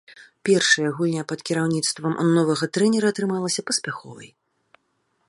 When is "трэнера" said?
2.79-3.07